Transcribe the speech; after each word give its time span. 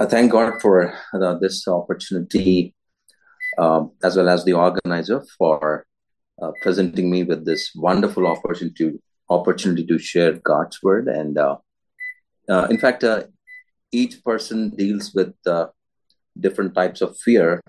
I 0.00 0.06
thank 0.06 0.32
God 0.32 0.62
for 0.62 0.94
uh, 1.12 1.34
this 1.34 1.68
opportunity, 1.68 2.74
um, 3.58 3.92
as 4.02 4.16
well 4.16 4.30
as 4.30 4.46
the 4.46 4.54
organizer 4.54 5.22
for 5.36 5.84
uh, 6.40 6.52
presenting 6.62 7.10
me 7.10 7.22
with 7.22 7.44
this 7.44 7.72
wonderful 7.74 8.26
opportunity 8.26 8.98
opportunity 9.28 9.84
to 9.84 9.98
share 9.98 10.32
God's 10.32 10.82
word. 10.82 11.06
And 11.06 11.36
uh, 11.36 11.58
uh 12.48 12.66
in 12.70 12.78
fact, 12.78 13.04
uh, 13.04 13.24
each 13.92 14.24
person 14.24 14.70
deals 14.70 15.12
with 15.12 15.34
different 16.40 16.74
types 16.74 17.02
of 17.02 17.18
fear 17.18 17.60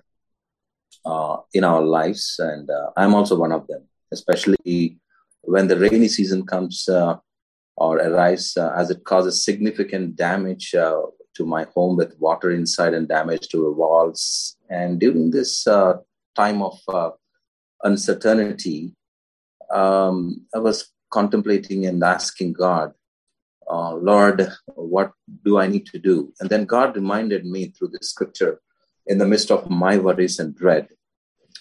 in 1.54 1.64
our 1.66 1.82
lives, 1.82 2.40
and 2.40 2.70
I'm 2.96 3.14
also 3.14 3.36
one 3.36 3.52
of 3.52 3.68
them, 3.68 3.84
especially 4.14 5.00
when 5.42 5.68
the 5.68 5.78
rainy 5.78 6.08
season 6.08 6.46
comes 6.46 6.88
or 6.88 7.98
arrives 7.98 8.56
as 8.56 8.90
it 8.90 9.04
causes 9.04 9.44
significant 9.44 10.16
damage 10.16 10.74
to 11.36 11.46
my 11.46 11.66
home 11.76 11.96
with 11.98 12.20
water 12.20 12.52
inside 12.52 12.94
and 12.94 13.08
damage 13.08 13.48
to 13.50 13.58
the 13.58 13.72
walls. 13.72 14.58
And 14.70 15.00
during 15.00 15.32
this 15.32 15.68
uh, 15.68 15.96
time 16.36 16.62
of 16.62 16.80
uh, 16.88 17.12
uncertainty, 17.84 18.96
um, 19.72 20.46
I 20.54 20.60
was 20.60 20.92
contemplating 21.10 21.86
and 21.86 22.04
asking 22.04 22.54
God, 22.54 22.94
uh, 23.70 23.94
Lord, 23.94 24.50
what 24.76 25.12
do 25.46 25.58
I 25.58 25.68
need 25.68 25.86
to 25.88 26.00
do? 26.00 26.34
And 26.40 26.50
then 26.50 26.66
God 26.66 26.96
reminded 26.96 27.46
me 27.46 27.68
through 27.68 27.90
the 27.90 28.00
scripture 28.02 28.60
in 29.08 29.18
the 29.18 29.26
midst 29.26 29.52
of 29.52 29.70
my 29.70 29.98
worries 29.98 30.40
and 30.40 30.56
dread. 30.56 30.88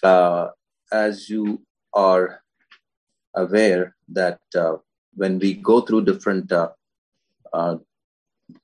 Uh, 0.03 0.47
as 0.91 1.29
you 1.29 1.61
are 1.93 2.41
aware 3.35 3.95
that 4.09 4.39
uh, 4.55 4.75
when 5.13 5.39
we 5.39 5.53
go 5.53 5.81
through 5.81 6.05
different 6.05 6.51
uh, 6.51 6.69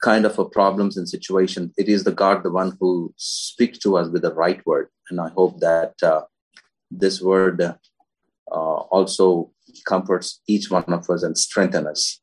kind 0.01 0.25
of 0.25 0.37
a 0.39 0.45
problems 0.45 0.97
and 0.97 1.07
situation, 1.07 1.73
it 1.77 1.87
is 1.87 2.03
the 2.03 2.11
God, 2.11 2.43
the 2.43 2.51
one 2.51 2.77
who 2.79 3.13
speaks 3.17 3.77
to 3.79 3.97
us 3.97 4.09
with 4.09 4.21
the 4.21 4.33
right 4.33 4.65
word. 4.65 4.89
And 5.09 5.19
I 5.19 5.29
hope 5.29 5.59
that 5.59 5.93
uh, 6.03 6.21
this 6.91 7.21
word 7.21 7.61
uh, 7.61 7.73
also 8.51 9.51
comforts 9.85 10.41
each 10.47 10.69
one 10.69 10.85
of 10.87 11.09
us 11.09 11.23
and 11.23 11.37
strengthen 11.37 11.87
us. 11.87 12.19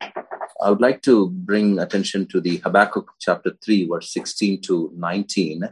I 0.63 0.71
would 0.71 0.81
like 0.81 1.03
to 1.03 1.31
bring 1.31 1.79
attention 1.79 2.27
to 2.29 2.41
the 2.41 2.59
Habakkuk 2.59 3.11
chapter 3.21 3.53
3, 3.65 3.89
verse 3.89 4.13
16 4.13 4.63
to 4.63 4.93
19. 4.97 5.69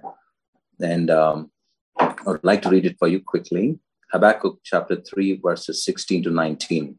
And 0.80 1.10
um, 1.10 1.50
I 1.98 2.14
would 2.26 2.44
like 2.44 2.62
to 2.62 2.70
read 2.70 2.86
it 2.86 2.96
for 2.98 3.08
you 3.08 3.20
quickly. 3.20 3.78
Habakkuk 4.12 4.58
chapter 4.64 5.00
3, 5.00 5.40
verses 5.42 5.84
16 5.84 6.24
to 6.24 6.30
19. 6.30 6.98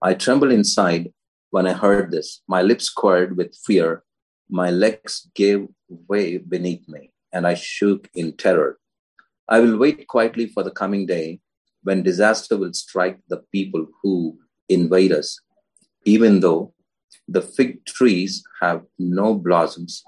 I 0.00 0.14
trembled 0.14 0.52
inside 0.52 1.12
when 1.50 1.66
I 1.66 1.72
heard 1.72 2.10
this. 2.10 2.42
My 2.48 2.62
lips 2.62 2.88
quivered 2.88 3.36
with 3.36 3.54
fear 3.66 4.02
my 4.48 4.70
legs 4.70 5.28
gave 5.34 5.66
way 5.88 6.38
beneath 6.38 6.88
me, 6.88 7.12
and 7.32 7.46
I 7.46 7.54
shook 7.54 8.08
in 8.14 8.36
terror. 8.36 8.78
I 9.48 9.60
will 9.60 9.76
wait 9.78 10.06
quietly 10.08 10.46
for 10.46 10.62
the 10.62 10.70
coming 10.70 11.06
day 11.06 11.40
when 11.82 12.02
disaster 12.02 12.56
will 12.56 12.72
strike 12.72 13.20
the 13.28 13.42
people 13.52 13.86
who 14.02 14.38
invade 14.68 15.12
us, 15.12 15.40
even 16.04 16.40
though 16.40 16.74
the 17.28 17.42
fig 17.42 17.84
trees 17.86 18.42
have 18.60 18.82
no 18.98 19.34
blossoms 19.34 20.04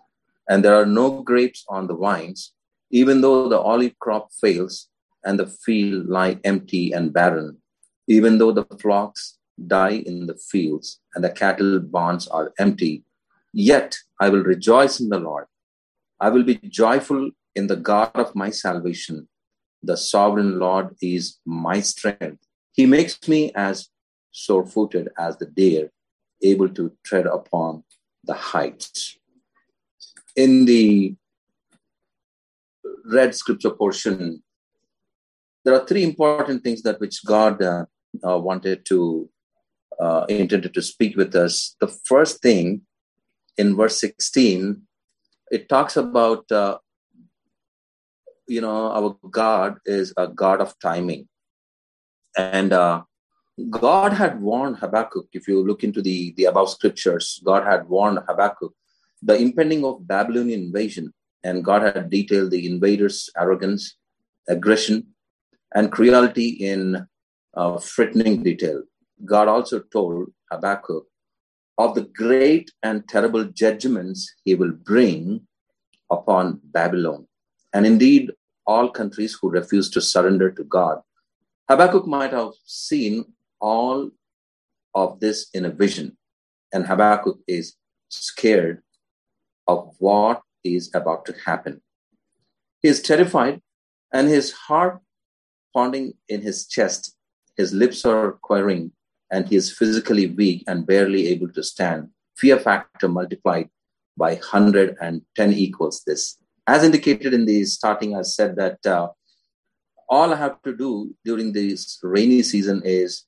and 0.49 0.65
there 0.65 0.75
are 0.75 0.87
no 0.87 1.23
grapes 1.23 1.65
on 1.69 1.87
the 1.87 1.97
vines, 1.97 2.55
even 2.91 3.21
though 3.21 3.49
the 3.49 3.59
olive 3.59 3.99
crop 3.99 4.33
fails 4.41 4.89
and 5.25 5.39
the 5.39 5.47
field 5.47 6.07
lie 6.09 6.39
empty 6.45 6.93
and 6.93 7.13
barren, 7.13 7.59
even 8.07 8.39
though 8.39 8.53
the 8.53 8.65
flocks 8.81 9.39
die 9.67 10.03
in 10.07 10.27
the 10.27 10.39
fields 10.51 11.01
and 11.15 11.23
the 11.23 11.31
cattle 11.31 11.81
barns 11.81 12.29
are 12.29 12.53
empty, 12.59 13.05
Yet 13.53 13.97
I 14.21 14.29
will 14.29 14.43
rejoice 14.43 15.01
in 15.01 15.09
the 15.09 15.19
Lord. 15.19 15.47
I 16.21 16.31
will 16.31 16.43
be 16.43 16.57
joyful 16.57 17.31
in 17.55 17.67
the 17.67 17.77
God 17.77 18.11
of 18.15 18.35
my 18.35 18.51
salvation. 18.51 19.29
The 19.83 19.97
sovereign 19.97 20.59
Lord 20.59 20.97
is 21.01 21.39
my 21.47 21.81
strength. 21.81 22.45
He 22.73 22.87
makes 22.87 23.27
me 23.29 23.53
as 23.55 23.89
sore 24.31 24.67
footed 24.67 25.09
as 25.19 25.37
the 25.39 25.47
deer, 25.47 25.91
able 26.43 26.69
to 26.71 26.93
tread 27.05 27.27
upon 27.27 27.85
the 28.25 28.35
heights. 28.35 29.17
In 30.37 30.65
the 30.65 31.17
read 33.05 33.35
scripture 33.35 33.71
portion, 33.71 34.43
there 35.65 35.75
are 35.75 35.87
three 35.87 36.05
important 36.05 36.63
things 36.63 36.83
that 36.83 37.01
which 37.01 37.25
God 37.25 37.63
uh, 37.63 37.85
uh, 38.25 38.39
wanted 38.39 38.85
to 38.87 39.29
uh, 40.01 40.25
intended 40.29 40.75
to 40.75 40.83
speak 40.83 41.17
with 41.17 41.35
us. 41.35 41.75
The 41.81 41.89
first 41.89 42.41
thing 42.41 42.83
in 43.59 43.77
verse 43.77 44.01
16, 44.01 44.81
it 45.51 45.69
talks 45.69 45.97
about, 45.97 46.51
uh, 46.51 46.79
you 48.47 48.61
know, 48.61 48.93
our 48.93 49.17
God 49.29 49.79
is 49.85 50.15
a 50.17 50.29
God 50.29 50.61
of 50.61 50.79
timing. 50.79 51.29
And 52.37 52.73
uh, 52.73 53.03
God 53.69 54.13
had 54.13 54.41
warned 54.41 54.77
Habakkuk, 54.77 55.27
if 55.33 55.49
you 55.49 55.67
look 55.67 55.83
into 55.83 56.01
the, 56.01 56.33
the 56.37 56.45
above 56.45 56.71
scriptures, 56.71 57.41
God 57.45 57.65
had 57.65 57.89
warned 57.89 58.21
Habakkuk 58.29 58.73
the 59.21 59.37
impending 59.37 59.85
of 59.85 60.07
Babylonian 60.07 60.63
invasion. 60.63 61.13
And 61.43 61.65
God 61.65 61.83
had 61.83 62.11
detailed 62.11 62.53
the 62.53 62.67
invaders' 62.67 63.29
arrogance, 63.37 63.97
aggression, 64.49 65.09
and 65.75 65.91
cruelty 65.91 66.49
in 66.49 67.07
uh, 67.55 67.79
frightening 67.79 68.43
detail. 68.43 68.83
God 69.25 69.49
also 69.49 69.81
told 69.81 70.29
Habakkuk 70.51 71.07
of 71.79 71.95
the 71.95 72.03
great 72.03 72.71
and 72.83 73.09
terrible 73.09 73.45
judgments 73.45 74.35
he 74.45 74.55
will 74.55 74.73
bring 74.73 75.47
upon 76.11 76.61
Babylon, 76.65 77.27
and 77.73 77.87
indeed 77.87 78.33
all 78.67 78.91
countries 78.91 79.39
who 79.41 79.49
refuse 79.49 79.89
to 79.91 80.01
surrender 80.01 80.51
to 80.51 80.65
God. 80.65 81.01
Habakkuk 81.69 82.07
might 82.07 82.33
have 82.33 82.53
seen 82.65 83.25
all 83.61 84.11
of 84.95 85.21
this 85.21 85.49
in 85.55 85.65
a 85.65 85.71
vision, 85.71 86.17
and 86.73 86.85
Habakkuk 86.85 87.39
is 87.47 87.77
scared 88.09 88.83
of 89.67 89.95
what 89.99 90.43
is 90.65 90.91
about 90.95 91.25
to 91.27 91.35
happen. 91.45 91.81
He 92.83 92.89
is 92.89 93.03
terrified, 93.03 93.61
and 94.13 94.29
his 94.29 94.53
heart 94.53 95.01
pounding 95.75 96.15
in 96.29 96.41
his 96.43 96.67
chest. 96.67 97.15
His 97.57 97.73
lips 97.73 98.05
are 98.05 98.33
quivering 98.33 98.93
and 99.31 99.49
he 99.49 99.57
is 99.57 99.73
physically 99.73 100.27
weak 100.27 100.65
and 100.67 100.87
barely 100.87 101.29
able 101.29 101.49
to 101.51 101.63
stand. 101.63 102.09
Fear 102.37 102.61
factor 102.61 103.09
multiplied 103.09 103.69
by 104.17 104.35
110 104.35 105.53
equals 105.53 106.03
this. 106.07 106.37
As 106.67 106.85
indicated 106.85 107.33
in 107.35 107.47
the 107.47 107.65
starting, 107.65 108.17
I 108.17 108.23
said 108.23 108.57
that 108.57 108.85
uh, 108.87 109.09
all 110.09 110.33
I 110.33 110.37
have 110.37 110.61
to 110.63 110.75
do 110.75 111.15
during 111.25 111.53
this 111.53 111.99
rainy 112.03 112.43
season 112.43 112.83
is 112.85 113.25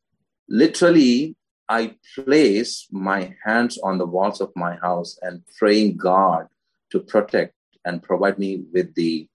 literally 0.49 1.37
I 1.69 1.95
place 2.17 2.89
my 2.91 3.33
hands 3.45 3.79
on 3.79 3.99
the 3.99 4.07
walls 4.07 4.41
of 4.41 4.51
my 4.57 4.75
house 4.77 5.17
and 5.23 5.43
praying 5.57 5.99
God 5.99 6.49
to 6.91 6.99
protect 6.99 7.55
and 7.85 8.03
provide 8.03 8.39
me 8.41 8.65
with 8.73 8.93
the 8.97 9.29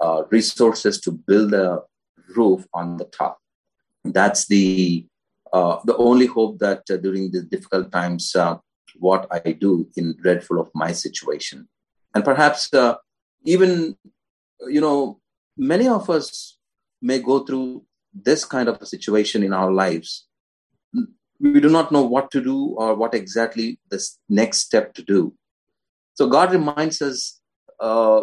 uh, 0.00 0.24
resources 0.30 1.00
to 1.00 1.10
build 1.12 1.54
a 1.54 1.80
roof 2.36 2.66
on 2.74 2.98
the 2.98 3.06
top. 3.06 3.38
That's 4.04 4.46
the 4.46 5.06
the 5.52 5.96
only 5.96 6.26
hope 6.26 6.58
that 6.58 6.82
uh, 6.90 6.96
during 6.96 7.30
the 7.30 7.42
difficult 7.42 7.90
times, 7.92 8.34
uh, 8.36 8.56
what 8.98 9.26
I 9.30 9.52
do 9.52 9.88
in 9.96 10.16
dreadful 10.20 10.60
of 10.60 10.70
my 10.74 10.92
situation. 10.92 11.68
And 12.14 12.24
perhaps 12.24 12.72
uh, 12.74 12.96
even, 13.44 13.96
you 14.66 14.80
know, 14.80 15.20
many 15.56 15.88
of 15.88 16.10
us 16.10 16.58
may 17.00 17.18
go 17.20 17.40
through 17.44 17.84
this 18.12 18.44
kind 18.44 18.68
of 18.68 18.80
a 18.80 18.86
situation 18.86 19.42
in 19.42 19.52
our 19.52 19.70
lives. 19.70 20.26
We 21.40 21.60
do 21.60 21.70
not 21.70 21.90
know 21.90 22.02
what 22.02 22.30
to 22.32 22.42
do 22.42 22.74
or 22.76 22.94
what 22.94 23.14
exactly 23.14 23.78
the 23.90 24.04
next 24.28 24.58
step 24.58 24.92
to 24.94 25.02
do. 25.02 25.34
So 26.14 26.28
God 26.28 26.52
reminds 26.52 27.00
us 27.00 27.40
uh, 27.78 28.22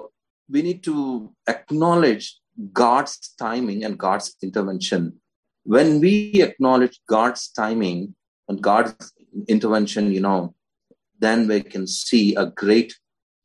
we 0.49 0.61
need 0.61 0.83
to 0.83 1.33
acknowledge 1.47 2.39
God's 2.73 3.33
timing 3.39 3.83
and 3.83 3.97
God's 3.97 4.35
intervention 4.43 5.19
when 5.67 5.99
we 5.99 6.41
acknowledge 6.41 7.01
God's 7.09 7.49
timing 7.49 8.15
and 8.47 8.61
God's 8.61 9.11
intervention, 9.49 10.13
you 10.13 10.21
know, 10.21 10.55
then 11.19 11.45
we 11.45 11.61
can 11.61 11.85
see 11.85 12.35
a 12.35 12.45
great 12.45 12.95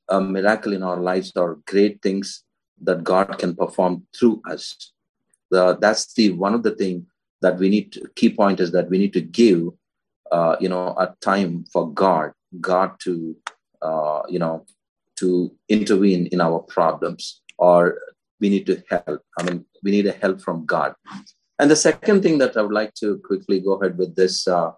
uh, 0.08 0.20
miracle 0.20 0.72
in 0.72 0.84
our 0.84 1.00
lives 1.00 1.32
or 1.34 1.58
great 1.66 2.00
things 2.00 2.44
that 2.80 3.02
God 3.02 3.38
can 3.40 3.56
perform 3.56 4.06
through 4.16 4.40
us. 4.48 4.92
That's 5.50 6.14
the 6.14 6.30
one 6.30 6.54
of 6.54 6.62
the 6.62 6.70
thing 6.70 7.06
that 7.40 7.58
we 7.58 7.68
need 7.68 7.92
to, 7.94 8.08
key 8.14 8.30
point 8.30 8.60
is 8.60 8.70
that 8.70 8.88
we 8.88 8.98
need 8.98 9.12
to 9.14 9.20
give, 9.20 9.70
uh, 10.30 10.54
you 10.60 10.68
know, 10.68 10.94
a 10.96 11.16
time 11.20 11.64
for 11.72 11.90
God, 11.92 12.30
God 12.60 12.92
to, 13.00 13.36
uh, 13.82 14.22
you 14.28 14.38
know, 14.38 14.64
to 15.16 15.50
intervene 15.68 16.28
in 16.28 16.40
our 16.40 16.60
problems 16.60 17.42
or 17.58 17.98
we 18.40 18.48
need 18.48 18.66
to 18.66 18.80
help. 18.88 19.22
I 19.36 19.42
mean, 19.42 19.64
we 19.82 19.90
need 19.90 20.06
a 20.06 20.12
help 20.12 20.40
from 20.40 20.66
God. 20.66 20.94
And 21.62 21.70
the 21.70 21.76
second 21.76 22.24
thing 22.24 22.38
that 22.38 22.56
I 22.56 22.62
would 22.62 22.72
like 22.72 22.92
to 22.94 23.18
quickly 23.18 23.60
go 23.60 23.74
ahead 23.74 23.96
with 23.96 24.16
this, 24.16 24.48
uh, 24.48 24.72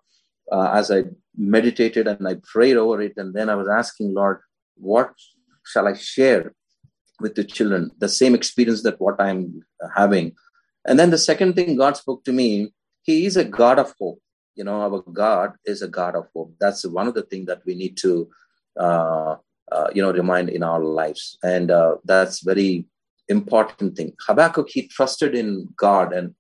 uh, 0.53 0.71
as 0.75 0.91
I 0.91 1.05
meditated 1.35 2.07
and 2.07 2.29
I 2.29 2.35
prayed 2.43 2.77
over 2.77 3.01
it, 3.01 3.15
and 3.17 3.33
then 3.33 3.49
I 3.49 3.55
was 3.55 3.71
asking, 3.71 4.13
Lord, 4.13 4.41
what 4.77 5.15
shall 5.65 5.89
I 5.89 5.95
share 5.95 6.53
with 7.21 7.37
the 7.37 7.45
children, 7.45 7.91
the 8.01 8.09
same 8.11 8.35
experience 8.35 8.83
that 8.83 9.01
what 9.01 9.19
I'm 9.19 9.63
having. 9.97 10.35
And 10.85 10.99
then 10.99 11.09
the 11.09 11.17
second 11.17 11.55
thing 11.55 11.77
God 11.77 11.97
spoke 11.97 12.23
to 12.27 12.33
me, 12.33 12.75
He 13.01 13.25
is 13.25 13.39
a 13.39 13.47
God 13.47 13.79
of 13.79 13.95
hope. 13.99 14.21
You 14.55 14.65
know, 14.65 14.83
our 14.83 15.01
God 15.11 15.55
is 15.65 15.81
a 15.81 15.89
God 15.89 16.15
of 16.15 16.27
hope. 16.37 16.55
That's 16.61 16.85
one 16.85 17.09
of 17.09 17.15
the 17.15 17.23
things 17.23 17.47
that 17.47 17.63
we 17.65 17.77
need 17.77 17.97
to, 18.03 18.29
uh, 18.79 19.37
uh, 19.73 19.89
you 19.95 20.03
know, 20.03 20.13
remind 20.13 20.51
in 20.51 20.63
our 20.63 20.85
lives. 20.85 21.39
And 21.43 21.71
uh, 21.71 21.95
that's 22.05 22.41
very 22.41 22.85
important 23.31 23.97
thing. 23.97 24.13
Habakkuk, 24.27 24.69
he 24.69 24.87
trusted 24.87 25.35
in 25.35 25.71
God. 25.79 26.13
And, 26.13 26.35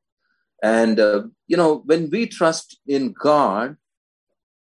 and 0.65 0.99
uh, 0.99 1.25
you 1.47 1.59
know, 1.59 1.83
when 1.85 2.09
we 2.09 2.27
trust 2.27 2.79
in 2.87 3.13
God, 3.13 3.77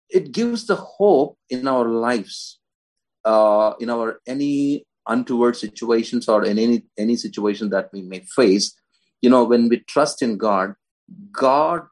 it 0.08 0.32
gives 0.32 0.66
the 0.66 0.76
hope 0.76 1.36
in 1.50 1.68
our 1.68 1.86
lives, 1.86 2.58
uh, 3.26 3.74
in 3.78 3.90
our 3.90 4.18
any 4.26 4.86
untoward 5.06 5.56
situations 5.56 6.26
or 6.26 6.42
in 6.44 6.58
any 6.58 6.84
any 6.96 7.16
situation 7.16 7.68
that 7.70 7.90
we 7.92 8.00
may 8.00 8.20
face. 8.34 8.74
You 9.20 9.28
know, 9.28 9.44
when 9.44 9.68
we 9.68 9.80
trust 9.80 10.22
in 10.22 10.38
God, 10.38 10.72
God, 11.32 11.82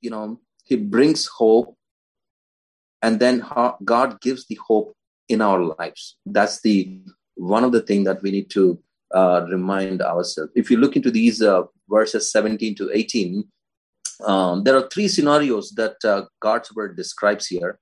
you 0.00 0.10
know, 0.10 0.40
He 0.64 0.76
brings 0.76 1.26
hope, 1.26 1.76
and 3.02 3.18
then 3.18 3.44
God 3.84 4.20
gives 4.20 4.46
the 4.46 4.58
hope 4.68 4.94
in 5.28 5.42
our 5.42 5.60
lives. 5.60 6.16
That's 6.24 6.60
the 6.62 7.00
one 7.34 7.64
of 7.64 7.72
the 7.72 7.82
things 7.82 8.04
that 8.04 8.22
we 8.22 8.30
need 8.30 8.50
to 8.50 8.78
uh, 9.14 9.46
remind 9.48 10.02
ourselves. 10.02 10.52
If 10.54 10.70
you 10.70 10.76
look 10.76 10.96
into 10.96 11.10
these 11.10 11.42
uh, 11.42 11.62
verses 11.88 12.30
17 12.32 12.74
to 12.76 12.90
18, 12.92 13.44
um, 14.26 14.64
there 14.64 14.76
are 14.76 14.88
three 14.88 15.08
scenarios 15.08 15.70
that 15.72 15.96
uh, 16.04 16.24
God's 16.40 16.74
word 16.74 16.96
describes 16.96 17.46
here. 17.46 17.78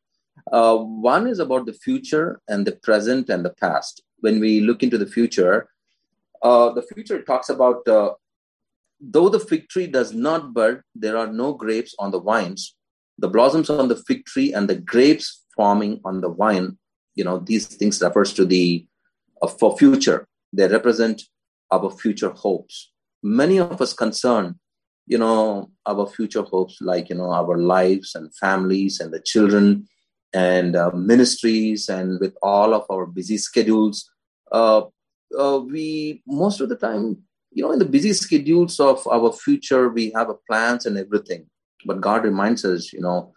Uh, 0.53 0.77
one 0.77 1.27
is 1.27 1.39
about 1.39 1.67
the 1.67 1.73
future 1.73 2.41
and 2.49 2.67
the 2.67 2.73
present 2.73 3.31
and 3.31 3.45
the 3.45 3.55
past. 3.55 4.03
When 4.21 4.39
we 4.41 4.61
look 4.61 4.83
into 4.83 4.99
the 4.99 5.07
future, 5.07 5.69
uh, 6.43 6.73
the 6.73 6.83
future 6.83 7.23
talks 7.23 7.49
about 7.49 7.85
though 9.01 9.29
the 9.29 9.41
fig 9.41 9.69
tree 9.69 9.87
does 9.87 10.13
not 10.13 10.55
bud, 10.55 10.83
there 10.95 11.17
are 11.17 11.27
no 11.27 11.53
grapes 11.53 11.95
on 11.99 12.11
the 12.11 12.21
vines. 12.21 12.75
The 13.19 13.29
blossoms 13.29 13.71
on 13.71 13.89
the 13.89 13.97
fig 13.97 14.27
tree 14.27 14.53
and 14.53 14.69
the 14.69 14.77
grapes 14.77 15.45
forming 15.55 16.01
on 16.05 16.21
the 16.21 16.29
vine. 16.29 16.79
You 17.15 17.25
know 17.25 17.39
these 17.39 17.67
things 17.67 18.01
refers 18.03 18.33
to 18.35 18.45
the 18.45 18.87
for 19.59 19.77
future. 19.77 20.29
They 20.57 20.69
represent 20.69 21.23
our 21.71 21.91
future 21.91 22.31
hopes. 22.31 22.93
Many 23.23 23.59
of 23.59 23.81
us 23.81 23.93
concerned 23.93 24.55
you 25.07 25.19
know 25.19 25.71
our 25.87 26.07
future 26.07 26.43
hopes 26.43 26.79
like 26.81 27.09
you 27.09 27.15
know 27.15 27.31
our 27.31 27.57
lives 27.57 28.15
and 28.15 28.35
families 28.37 29.01
and 29.01 29.13
the 29.13 29.21
children 29.21 29.87
and 30.35 30.77
uh, 30.77 30.91
ministries 30.91 31.89
and 31.89 32.19
with 32.21 32.35
all 32.43 32.75
of 32.75 32.85
our 32.91 33.07
busy 33.07 33.39
schedules 33.39 34.11
uh, 34.53 34.83
uh, 35.39 35.61
we 35.61 36.23
most 36.27 36.61
of 36.61 36.69
the 36.69 36.77
time 36.77 37.17
you 37.53 37.63
know 37.63 37.73
in 37.73 37.79
the 37.79 37.85
busy 37.85 38.13
schedules 38.13 38.81
of 38.81 39.07
our 39.07 39.33
future 39.33 39.89
we 39.89 40.11
have 40.11 40.29
a 40.29 40.41
plans 40.49 40.85
and 40.87 40.99
everything 40.99 41.47
but 41.85 42.01
god 42.01 42.25
reminds 42.25 42.65
us 42.65 42.93
you 42.93 43.01
know 43.01 43.33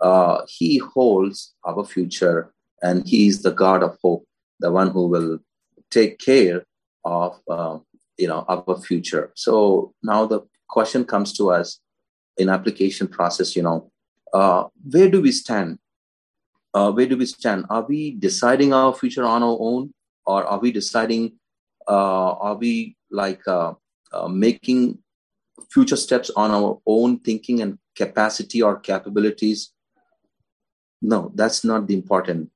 uh, 0.00 0.42
he 0.48 0.78
holds 0.78 1.54
our 1.64 1.84
future 1.84 2.52
and 2.82 3.06
he 3.06 3.28
is 3.28 3.42
the 3.42 3.52
god 3.52 3.82
of 3.82 3.96
hope 4.02 4.26
the 4.58 4.70
one 4.70 4.90
who 4.90 5.06
will 5.06 5.38
take 5.92 6.18
care 6.18 6.64
of 7.04 7.38
uh, 7.48 7.78
you 8.18 8.28
know 8.28 8.44
our 8.48 8.80
future. 8.80 9.30
So 9.34 9.94
now 10.02 10.26
the 10.26 10.40
question 10.68 11.04
comes 11.04 11.32
to 11.34 11.50
us 11.52 11.78
in 12.38 12.48
application 12.48 13.06
process 13.06 13.54
you 13.54 13.62
know 13.62 13.92
uh, 14.32 14.64
where 14.90 15.08
do 15.08 15.20
we 15.20 15.32
stand? 15.32 15.78
Uh, 16.74 16.90
where 16.90 17.06
do 17.06 17.16
we 17.16 17.26
stand? 17.26 17.66
Are 17.68 17.82
we 17.82 18.12
deciding 18.12 18.72
our 18.72 18.94
future 18.94 19.24
on 19.24 19.42
our 19.42 19.58
own 19.60 19.92
or 20.26 20.44
are 20.44 20.58
we 20.58 20.72
deciding 20.72 21.32
uh, 21.86 22.32
are 22.32 22.54
we 22.54 22.96
like 23.10 23.46
uh, 23.46 23.74
uh, 24.12 24.28
making 24.28 24.98
future 25.70 25.96
steps 25.96 26.30
on 26.36 26.50
our 26.50 26.80
own 26.86 27.18
thinking 27.18 27.60
and 27.60 27.78
capacity 27.94 28.62
or 28.62 28.80
capabilities? 28.80 29.72
No 31.02 31.30
that's 31.34 31.64
not 31.64 31.86
the 31.86 31.94
important. 31.94 32.50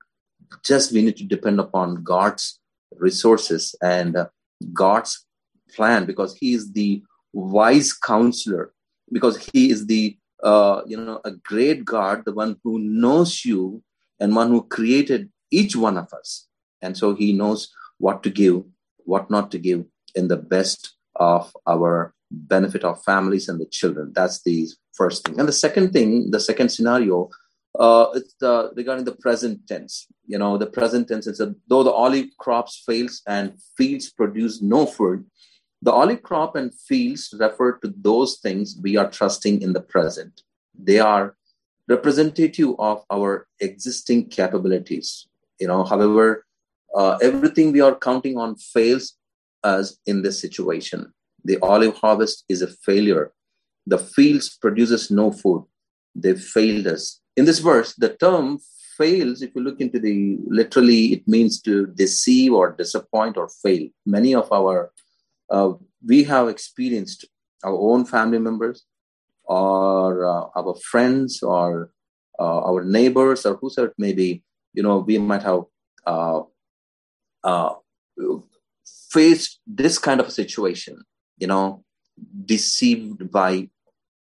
Just 0.64 0.92
we 0.92 1.02
need 1.02 1.16
to 1.18 1.24
depend 1.24 1.60
upon 1.60 2.02
god's 2.02 2.60
resources 2.92 3.74
and 3.82 4.16
uh, 4.16 4.26
god's 4.72 5.24
plan 5.74 6.06
because 6.06 6.36
he 6.36 6.54
is 6.54 6.72
the 6.72 7.02
wise 7.32 7.92
counselor 7.92 8.72
because 9.12 9.48
he 9.52 9.70
is 9.70 9.86
the 9.86 10.16
uh, 10.42 10.82
you 10.86 10.96
know 10.96 11.20
a 11.24 11.32
great 11.32 11.84
god 11.84 12.24
the 12.24 12.32
one 12.32 12.56
who 12.62 12.78
knows 12.78 13.44
you 13.44 13.82
and 14.20 14.34
one 14.34 14.48
who 14.48 14.62
created 14.62 15.30
each 15.50 15.76
one 15.76 15.96
of 15.96 16.12
us. 16.12 16.46
And 16.82 16.96
so 16.96 17.14
he 17.14 17.32
knows 17.32 17.72
what 17.98 18.22
to 18.22 18.30
give 18.30 18.62
what 19.04 19.30
not 19.30 19.50
to 19.52 19.58
give 19.58 19.84
in 20.14 20.28
the 20.28 20.36
best 20.36 20.96
of 21.14 21.54
our 21.66 22.12
benefit 22.30 22.82
of 22.82 23.02
families 23.04 23.48
and 23.48 23.60
the 23.60 23.66
children. 23.66 24.12
That's 24.14 24.42
the 24.42 24.68
first 24.94 25.24
thing. 25.24 25.38
And 25.38 25.48
the 25.48 25.52
second 25.52 25.92
thing 25.92 26.30
the 26.30 26.40
second 26.40 26.70
scenario 26.70 27.30
uh, 27.78 28.06
it's 28.14 28.34
the, 28.40 28.72
regarding 28.76 29.04
the 29.04 29.14
present 29.16 29.66
tense 29.66 30.06
you 30.26 30.38
know 30.38 30.56
the 30.56 30.66
present 30.66 31.08
tense 31.08 31.26
is 31.26 31.38
that 31.38 31.54
though 31.68 31.82
the 31.82 31.90
olive 31.90 32.26
crops 32.38 32.82
fails 32.86 33.22
and 33.26 33.54
fields 33.76 34.10
produce 34.10 34.62
no 34.62 34.86
food 34.86 35.24
the 35.82 35.92
olive 35.92 36.22
crop 36.22 36.56
and 36.56 36.74
fields 36.74 37.34
refer 37.38 37.78
to 37.78 37.94
those 37.96 38.38
things 38.38 38.76
we 38.82 38.96
are 38.96 39.10
trusting 39.10 39.62
in 39.62 39.72
the 39.72 39.80
present. 39.80 40.42
They 40.76 40.98
are 40.98 41.36
representative 41.88 42.74
of 42.78 43.04
our 43.10 43.46
existing 43.60 44.28
capabilities. 44.30 45.28
You 45.60 45.68
know, 45.68 45.84
however, 45.84 46.44
uh, 46.94 47.18
everything 47.22 47.72
we 47.72 47.80
are 47.80 47.94
counting 47.94 48.36
on 48.36 48.56
fails 48.56 49.16
us 49.62 49.98
in 50.06 50.22
this 50.22 50.40
situation. 50.40 51.12
The 51.44 51.58
olive 51.60 51.94
harvest 51.96 52.44
is 52.48 52.62
a 52.62 52.66
failure. 52.66 53.32
The 53.86 53.98
fields 53.98 54.56
produces 54.60 55.10
no 55.10 55.30
food. 55.30 55.64
They 56.14 56.34
failed 56.34 56.86
us. 56.88 57.20
In 57.36 57.44
this 57.44 57.58
verse, 57.58 57.94
the 57.94 58.16
term 58.16 58.58
fails, 58.96 59.42
if 59.42 59.54
you 59.54 59.62
look 59.62 59.80
into 59.80 59.98
the 59.98 60.38
literally, 60.46 61.12
it 61.12 61.28
means 61.28 61.60
to 61.62 61.86
deceive 61.88 62.52
or 62.52 62.72
disappoint 62.72 63.36
or 63.36 63.48
fail. 63.62 63.88
Many 64.06 64.34
of 64.34 64.50
our 64.50 64.92
uh, 65.50 65.72
we 66.04 66.24
have 66.24 66.48
experienced 66.48 67.26
our 67.62 67.74
own 67.74 68.04
family 68.04 68.38
members 68.38 68.84
or 69.44 70.26
uh, 70.26 70.46
our 70.56 70.74
friends 70.90 71.42
or 71.42 71.90
uh, 72.38 72.60
our 72.68 72.84
neighbors 72.84 73.46
or 73.46 73.56
whoever 73.56 73.88
it 73.88 73.94
may 73.98 74.12
be, 74.12 74.42
you 74.72 74.82
know, 74.82 74.98
we 74.98 75.18
might 75.18 75.42
have 75.42 75.62
uh, 76.06 76.40
uh, 77.44 77.74
faced 79.10 79.60
this 79.66 79.98
kind 79.98 80.20
of 80.20 80.26
a 80.26 80.30
situation, 80.30 81.02
you 81.38 81.46
know, 81.46 81.84
deceived 82.44 83.30
by 83.30 83.68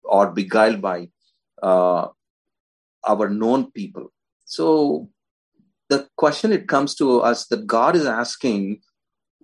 or 0.04 0.30
beguiled 0.30 0.80
by 0.80 1.08
uh, 1.62 2.08
our 3.04 3.28
known 3.28 3.70
people. 3.72 4.12
So 4.44 5.08
the 5.88 6.08
question 6.16 6.52
it 6.52 6.68
comes 6.68 6.94
to 6.96 7.20
us 7.20 7.46
that 7.46 7.66
God 7.66 7.96
is 7.96 8.06
asking 8.06 8.80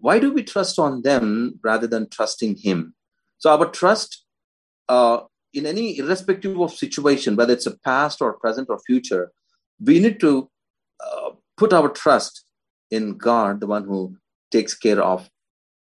why 0.00 0.21
do 0.21 0.33
we 0.33 0.45
trust 0.45 0.79
on 0.79 1.03
them 1.03 1.59
rather 1.65 1.88
than 1.88 2.09
trusting 2.09 2.57
him? 2.57 2.95
So 3.38 3.50
our 3.50 3.67
trust 3.67 4.25
uh, 4.88 5.21
in 5.53 5.67
any 5.67 5.99
irrespective 5.99 6.61
of 6.61 6.73
situation 6.73 7.37
whether 7.37 7.53
it's 7.53 7.67
a 7.67 7.79
past 7.79 8.23
or 8.23 8.35
present 8.35 8.69
or 8.71 8.79
future 8.87 9.33
we 9.81 9.99
need 9.99 10.21
to 10.21 10.49
uh, 11.05 11.31
put 11.57 11.73
our 11.73 11.88
trust 11.88 12.45
in 12.91 13.17
god 13.17 13.61
the 13.61 13.67
one 13.67 13.85
who 13.85 14.17
takes 14.50 14.75
care 14.75 15.03
of 15.03 15.29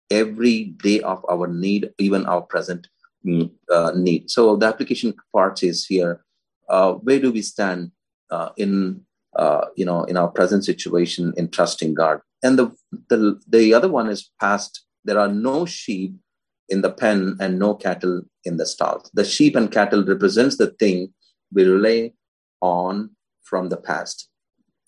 every 0.10 0.66
day 0.84 1.00
of 1.02 1.26
our 1.30 1.48
need 1.48 1.90
even 2.00 2.26
our 2.26 2.42
present 2.42 2.88
mm, 3.26 3.50
uh, 3.72 3.92
need. 3.96 4.30
So 4.30 4.56
the 4.56 4.66
application 4.66 5.14
part 5.34 5.64
is 5.64 5.86
here 5.86 6.24
uh, 6.70 6.94
where 6.94 7.20
do 7.20 7.32
we 7.32 7.42
stand 7.42 7.92
uh, 8.30 8.50
in 8.58 9.02
uh, 9.36 9.66
you 9.76 9.86
know 9.86 10.04
in 10.06 10.18
our 10.18 10.28
present 10.28 10.66
situation 10.66 11.34
in 11.38 11.50
trusting 11.50 11.94
god? 11.94 12.22
And 12.44 12.58
the, 12.60 12.72
the 13.10 13.40
the 13.48 13.74
other 13.74 13.90
one 13.90 14.10
is 14.10 14.32
past. 14.40 14.84
There 15.06 15.20
are 15.20 15.30
no 15.30 15.66
sheep 15.66 16.16
in 16.70 16.82
the 16.82 16.92
pen 16.92 17.38
and 17.40 17.58
no 17.58 17.74
cattle 17.74 18.22
in 18.44 18.58
the 18.58 18.66
stalls 18.66 19.10
the 19.14 19.24
sheep 19.24 19.56
and 19.56 19.72
cattle 19.72 20.04
represents 20.04 20.58
the 20.58 20.68
thing 20.72 21.14
we 21.54 21.64
rely 21.64 22.12
on 22.62 23.10
from 23.44 23.70
the 23.70 23.78
past. 23.78 24.30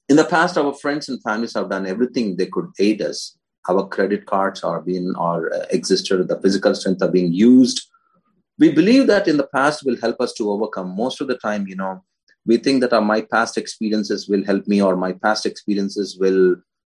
In 0.10 0.16
the 0.16 0.26
past 0.26 0.58
our 0.58 0.74
friends 0.74 1.08
and 1.08 1.22
families 1.24 1.54
have 1.54 1.70
done 1.70 1.86
everything 1.86 2.36
they 2.36 2.48
could 2.48 2.70
aid 2.80 3.02
us. 3.02 3.38
Our 3.70 3.88
credit 3.88 4.26
cards 4.26 4.64
are 4.64 4.82
being 4.82 5.14
or 5.18 5.54
uh, 5.54 5.66
existed 5.70 6.28
the 6.28 6.42
physical 6.42 6.74
strength 6.76 7.02
are 7.02 7.12
being 7.12 7.32
used 7.32 7.86
we 8.60 8.72
believe 8.72 9.08
that 9.08 9.28
in 9.28 9.38
the 9.38 9.48
past 9.48 9.84
will 9.86 9.98
help 10.02 10.20
us 10.20 10.34
to 10.34 10.52
overcome. 10.52 10.96
Most 10.96 11.22
of 11.22 11.28
the 11.28 11.38
time 11.38 11.68
you 11.68 11.76
know 11.76 12.04
we 12.46 12.58
think 12.58 12.82
that 12.82 12.94
uh, 12.94 13.02
my 13.02 13.22
past 13.22 13.58
experiences 13.58 14.28
will 14.28 14.44
help 14.46 14.68
me 14.68 14.82
or 14.82 14.96
my 14.96 15.14
past 15.14 15.46
experiences 15.46 16.18
will 16.20 16.56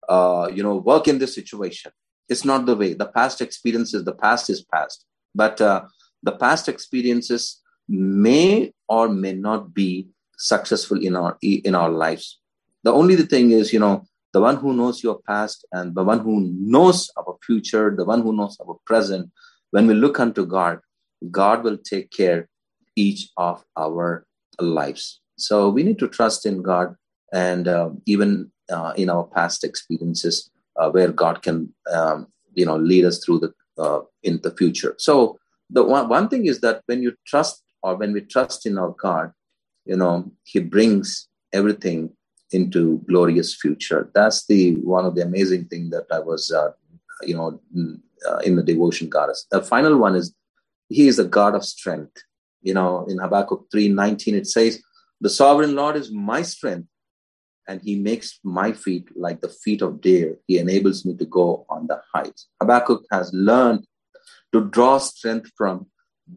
uh, 0.09 0.49
you 0.53 0.63
know 0.63 0.77
work 0.77 1.07
in 1.07 1.19
this 1.19 1.35
situation. 1.35 1.91
It's 2.29 2.45
not 2.45 2.65
the 2.65 2.75
way. 2.75 2.93
The 2.93 3.07
past 3.07 3.41
experiences 3.41 4.03
the 4.03 4.15
past 4.15 4.49
is 4.49 4.63
past. 4.63 5.05
But 5.35 5.59
uh, 5.61 5.85
the 6.21 6.33
past 6.33 6.69
experiences 6.69 7.61
may 7.87 8.73
or 8.87 9.09
may 9.09 9.33
not 9.33 9.73
be 9.73 10.07
successful 10.37 10.99
in 11.03 11.15
our 11.15 11.37
in 11.41 11.75
our 11.75 11.89
lives. 11.89 12.39
The 12.83 12.93
only 12.93 13.15
thing 13.15 13.51
is 13.51 13.73
you 13.73 13.79
know 13.79 14.05
the 14.33 14.41
one 14.41 14.57
who 14.57 14.73
knows 14.73 15.03
your 15.03 15.19
past 15.27 15.65
and 15.71 15.93
the 15.95 16.03
one 16.03 16.19
who 16.19 16.41
knows 16.41 17.11
our 17.17 17.37
future, 17.45 17.93
the 17.95 18.05
one 18.05 18.21
who 18.21 18.33
knows 18.35 18.57
our 18.65 18.77
present. 18.85 19.31
When 19.71 19.87
we 19.87 19.93
look 19.93 20.19
unto 20.19 20.45
God, 20.45 20.79
God 21.31 21.63
will 21.63 21.77
take 21.77 22.11
care 22.11 22.49
each 22.95 23.29
of 23.37 23.63
our 23.77 24.25
lives. 24.59 25.21
So 25.37 25.69
we 25.69 25.83
need 25.83 25.99
to 25.99 26.07
trust 26.07 26.45
in 26.45 26.61
God, 26.61 26.95
and 27.31 27.67
uh, 27.67 27.89
even 28.05 28.51
uh, 28.71 28.93
in 28.95 29.09
our 29.09 29.23
past 29.23 29.63
experiences, 29.63 30.49
uh, 30.79 30.89
where 30.89 31.11
God 31.11 31.41
can, 31.41 31.73
um, 31.91 32.27
you 32.53 32.65
know, 32.65 32.77
lead 32.77 33.05
us 33.05 33.23
through 33.23 33.39
the 33.39 33.53
uh, 33.81 34.01
in 34.21 34.39
the 34.43 34.51
future. 34.51 34.95
So 34.97 35.39
the 35.69 35.83
one, 35.83 36.07
one 36.07 36.29
thing 36.29 36.45
is 36.45 36.61
that 36.61 36.83
when 36.85 37.01
you 37.01 37.13
trust 37.25 37.63
or 37.81 37.95
when 37.95 38.13
we 38.13 38.21
trust 38.21 38.65
in 38.65 38.77
our 38.77 38.95
God, 39.01 39.31
you 39.85 39.97
know, 39.97 40.31
He 40.43 40.59
brings 40.59 41.27
everything 41.51 42.11
into 42.51 43.01
glorious 43.07 43.55
future. 43.55 44.11
That's 44.13 44.45
the 44.45 44.75
one 44.75 45.05
of 45.05 45.15
the 45.15 45.23
amazing 45.23 45.65
thing 45.65 45.89
that 45.89 46.05
I 46.11 46.19
was, 46.19 46.51
uh, 46.51 46.71
you 47.23 47.35
know, 47.35 47.59
uh, 48.27 48.37
in 48.37 48.55
the 48.55 48.63
devotion 48.63 49.09
goddess. 49.09 49.47
The 49.49 49.61
final 49.61 49.97
one 49.97 50.15
is 50.15 50.33
He 50.93 51.07
is 51.07 51.19
a 51.19 51.31
God 51.37 51.53
of 51.55 51.65
strength. 51.65 52.17
You 52.61 52.73
know, 52.77 53.05
in 53.09 53.17
Habakkuk 53.17 53.61
three 53.71 53.89
nineteen 53.89 54.35
it 54.41 54.47
says, 54.47 54.73
"The 55.25 55.29
sovereign 55.41 55.73
Lord 55.75 55.95
is 55.95 56.11
my 56.11 56.41
strength." 56.43 56.87
And 57.67 57.81
he 57.87 57.95
makes 58.09 58.39
my 58.43 58.69
feet 58.83 59.05
like 59.25 59.39
the 59.41 59.53
feet 59.63 59.81
of 59.81 60.01
deer. 60.01 60.29
He 60.47 60.57
enables 60.63 61.05
me 61.05 61.15
to 61.21 61.27
go 61.39 61.65
on 61.69 61.87
the 61.87 61.99
heights. 62.13 62.47
Habakkuk 62.61 63.03
has 63.15 63.31
learned 63.33 63.87
to 64.51 64.59
draw 64.75 64.97
strength 64.97 65.49
from 65.59 65.75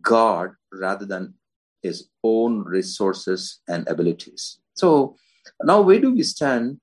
God 0.02 0.54
rather 0.72 1.06
than 1.12 1.34
his 1.82 2.08
own 2.22 2.52
resources 2.76 3.60
and 3.68 3.86
abilities. 3.88 4.58
So 4.74 5.16
now, 5.62 5.80
where 5.82 6.00
do 6.00 6.10
we 6.14 6.22
stand? 6.22 6.80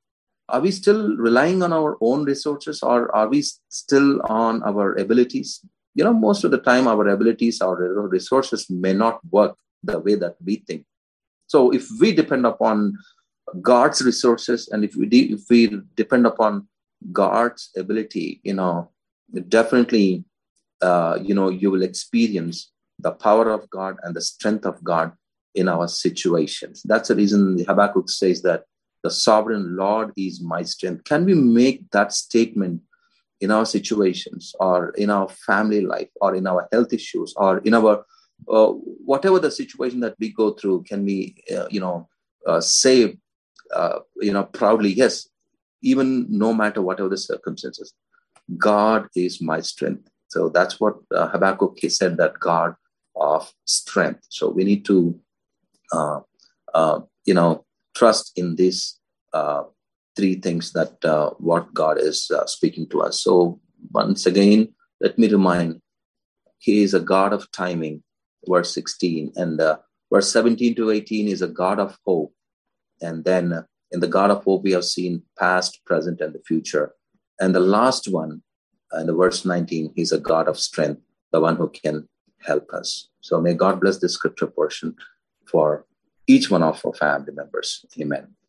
Are 0.50 0.60
we 0.60 0.72
still 0.72 1.16
relying 1.28 1.64
on 1.64 1.72
our 1.72 1.98
own 2.02 2.26
resources 2.26 2.84
or 2.84 3.14
are 3.16 3.30
we 3.30 3.42
still 3.70 4.22
on 4.28 4.62
our 4.64 4.94
abilities? 4.96 5.64
You 5.96 6.04
know, 6.04 6.14
most 6.14 6.44
of 6.44 6.52
the 6.52 6.58
time, 6.58 6.88
our 6.88 7.08
abilities, 7.08 7.62
our 7.62 8.08
resources 8.08 8.70
may 8.70 8.94
not 8.94 9.20
work 9.32 9.58
the 9.84 10.00
way 10.00 10.16
that 10.16 10.36
we 10.44 10.64
think. 10.68 10.86
So, 11.48 11.72
if 11.72 11.88
we 12.00 12.14
depend 12.14 12.46
upon 12.46 12.98
God's 13.62 14.02
resources 14.02 14.70
and 14.70 14.84
if 14.84 14.96
we, 14.96 15.06
de- 15.06 15.34
if 15.34 15.42
we 15.50 15.82
depend 15.96 16.26
upon 16.26 16.68
God's 17.12 17.70
ability, 17.78 18.42
you 18.44 18.54
know, 18.54 18.90
definitely, 19.50 20.24
uh, 20.82 21.20
you 21.22 21.36
know, 21.36 21.50
you 21.50 21.70
will 21.70 21.84
experience 21.84 22.72
the 23.00 23.12
power 23.12 23.52
of 23.52 23.70
God 23.70 23.98
and 24.04 24.16
the 24.16 24.22
strength 24.22 24.66
of 24.66 24.84
God 24.84 25.12
in 25.56 25.68
our 25.68 25.88
situations. 25.88 26.82
That's 26.86 27.10
the 27.10 27.16
reason 27.16 27.64
Habakkuk 27.68 28.10
says 28.10 28.42
that 28.44 28.64
the 29.04 29.12
sovereign 29.12 29.76
Lord 29.76 30.12
is 30.18 30.42
my 30.42 30.64
strength. 30.64 31.04
Can 31.04 31.26
we 31.26 31.36
make 31.36 31.92
that 31.92 32.14
statement 32.14 32.82
in 33.42 33.52
our 33.52 33.66
situations 33.66 34.54
or 34.60 34.90
in 34.92 35.10
our 35.10 35.28
family 35.30 35.82
life 35.82 36.10
or 36.22 36.36
in 36.36 36.48
our 36.48 36.68
health 36.72 36.94
issues 36.94 37.34
or 37.38 37.60
in 37.60 37.74
our 37.74 38.06
uh, 38.50 38.68
whatever 38.68 39.40
the 39.40 39.52
situation 39.52 40.00
that 40.02 40.16
we 40.20 40.32
go 40.32 40.52
through? 40.52 40.84
Can 40.84 41.06
we, 41.06 41.36
uh, 41.56 41.68
you 41.70 41.80
know, 41.80 42.08
uh, 42.48 42.62
say, 42.62 43.18
uh, 43.74 44.00
you 44.18 44.34
know, 44.34 44.44
proudly, 44.44 44.92
yes, 44.94 45.30
even 45.82 46.26
no 46.30 46.54
matter 46.54 46.82
whatever 46.82 47.10
the 47.10 47.18
circumstances, 47.18 47.94
God 48.58 49.08
is 49.16 49.42
my 49.42 49.62
strength. 49.62 50.10
So 50.28 50.50
that's 50.50 50.80
what 50.80 50.96
uh, 51.16 51.28
Habakkuk 51.28 51.80
said 51.90 52.18
that 52.18 52.40
God 52.40 52.76
of 53.16 53.54
strength. 53.66 54.26
So 54.30 54.50
we 54.50 54.64
need 54.64 54.84
to 54.86 55.20
uh, 55.94 57.02
you 57.26 57.34
know, 57.34 57.66
trust 57.96 58.32
in 58.36 58.56
this 58.56 59.00
three 60.16 60.36
things 60.36 60.74
that 60.74 61.04
uh, 61.06 61.32
what 61.38 61.74
God 61.74 62.00
is 62.00 62.30
uh, 62.32 62.46
speaking 62.46 62.88
to 62.90 63.02
us. 63.02 63.22
So 63.22 63.60
once 63.92 64.26
again, 64.26 64.74
let 65.02 65.18
me 65.18 65.28
remind, 65.28 65.82
He 66.60 66.84
is 66.84 66.94
a 66.94 67.00
God 67.00 67.34
of 67.34 67.52
timing, 67.52 68.04
verse 68.48 68.74
16, 68.74 69.34
and 69.36 69.60
uh, 69.60 69.78
verse 70.12 70.32
17 70.32 70.76
to 70.76 70.92
18 70.92 71.28
is 71.28 71.42
a 71.42 71.48
God 71.48 71.80
of 71.80 71.98
hope. 72.06 72.34
And 73.02 73.26
then 73.26 73.66
in 73.92 74.00
the 74.00 74.08
God 74.08 74.32
of 74.32 74.44
hope, 74.44 74.64
we 74.64 74.72
have 74.72 74.86
seen 74.86 75.24
past, 75.38 75.82
present, 75.86 76.22
and 76.22 76.34
the 76.34 76.42
future. 76.48 76.94
And 77.40 77.54
the 77.54 77.60
last 77.60 78.08
one, 78.12 78.42
in 79.00 79.08
the 79.08 79.16
verse 79.16 79.46
19, 79.46 79.94
he's 79.96 80.12
a 80.12 80.20
God 80.20 80.48
of 80.48 80.60
strength, 80.60 81.02
the 81.32 81.42
one 81.42 81.56
who 81.56 81.70
can 81.70 82.08
help 82.46 82.70
us. 82.74 83.10
So 83.22 83.42
may 83.42 83.54
God 83.54 83.82
bless 83.82 83.98
this 83.98 84.14
scripture 84.14 84.48
portion 84.48 84.96
for 85.46 85.86
each 86.28 86.50
one 86.50 86.64
of 86.64 86.84
our 86.86 86.94
family 86.94 87.34
members. 87.34 87.86
Amen. 88.00 88.36